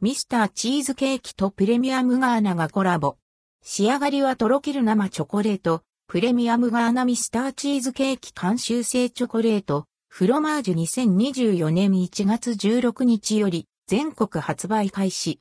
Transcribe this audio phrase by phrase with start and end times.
[0.00, 3.16] ミスターチーズケーキとプレミアムガーナがコラボ。
[3.64, 15.40] 仕上がりはとろける生チョコレート、プレミアムガーナミスターチーズケーキ監修製チョコレート、フロマージュ2024年1月16日より全国発売開始。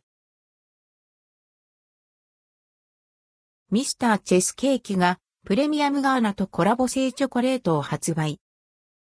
[3.70, 8.40] ミスターチェスケーキがプレミアムガーナとコラボ製チョコレートを発売。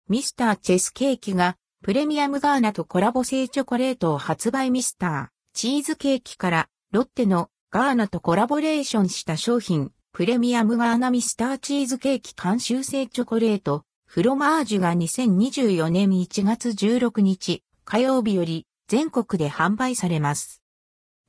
[0.07, 5.36] ミスターチェスケーキがプレミアムガーナとコラボ製チョコレートを発売ミスター。
[5.59, 20.61] チーズケーキからロッテのガーナとコラボレーションした商品、プレミアムガーナミスターチーズケーキ監修製チョコレート、フロマージュが2024年1月16日火曜日より全国で販売されます。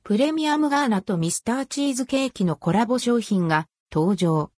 [0.03, 4.51] プレミアムガーナとミスターチーズケーキのコラボ商品が登場。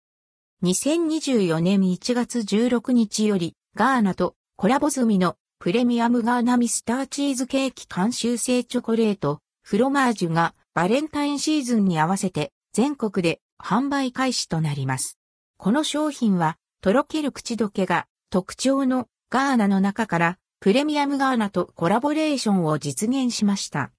[0.63, 15.19] 2024年1月16日よりガーナとコラボ済みのプレミアムガーナミスターチーズケーキ監修製チョコレートフロマージュがバレンタインシーズンに合わせて全国で販売開始となります。
[15.57, 23.91] この商品はとろける口どけが特徴のガーナの中からプレミアムガーナとコラボレーションを実現しました。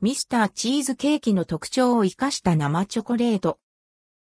[0.00, 3.58] ミスターチーズケーキの特徴を活かした生チョコレート。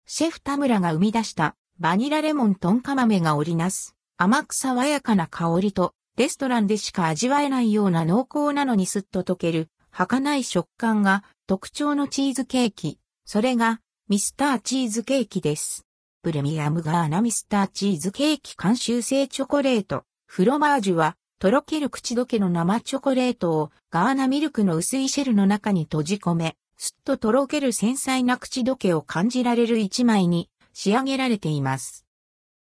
[0.08, 12.98] シェフ田村が生み出したバニラレモントンカ豆が織りなす甘く爽やかな香りとレストランでしか味わえないような濃厚なのにスッと溶ける儚い食感が特徴のチーズケーキ。
[13.26, 15.86] それがミスターチーズケーキです。
[16.24, 20.04] プレミアムガーナミスターチーズケーキ監修製チョコレート。
[20.26, 32.06] フロマージュはとろける口どけの生チョコレートをガーナミルクの薄いシェルの中に閉じ込め、すっととろける繊細な口どけを感じられる一枚に仕上げられています。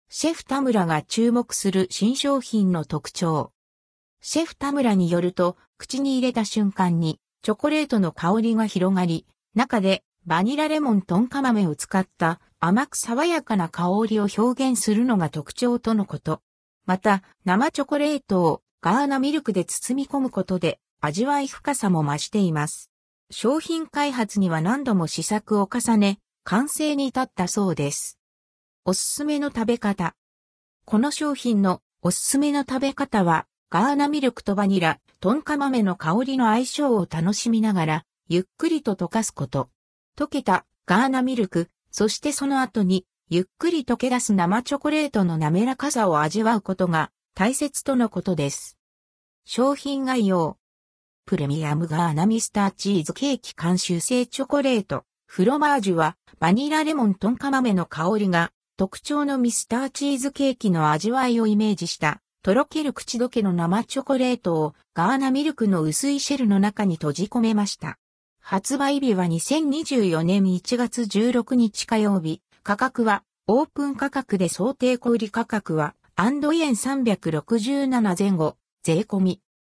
[0.10, 3.52] シェフ田村が注目する新商品の特徴。
[4.22, 16.42] シェフ田村によると、口に入れた瞬間に、チョコレートの香りが広がり、中でバニラレモントンカ豆を使った甘く爽やかな香りを表現するのが特徴とのこと。
[16.86, 22.92] また、生チョコレートをガーナミルクで包み込むことで味わい深さも増しています。
[23.32, 28.20] 商品開発には何度も試作を重ね、完成に至ったそうです。
[28.86, 30.16] おすすめの食べ方。
[30.86, 39.70] この商品のおすすめの食べ方は、ガーナミルクとバニラ、トンカ豆の香りの相性を楽しみながら、ゆっくりと溶かすこと。
[40.18, 48.78] 溶けたガーナミルク、そしてその後に、ゆっくり溶け出す生チョコレートの滑らかさを味わうことが大切とのことです。
[49.44, 50.58] 商品概要。
[51.26, 55.04] プレミアムガーナミスターチーズケーキ監修製チョコレート。
[55.26, 67.98] フロマージュはバニラレモントンカ豆の香りが特徴のミスターチーズケーキの味わいをイメージしたとろける口どけの生チョコレートをガーナミルクの薄いシェルの中に閉じ込めました。
[68.40, 72.42] 発売日は2024年1月16日火曜日。
[72.64, 79.42] 価格はオープン価格で想定小売価格はアンドイエン367前後税込み。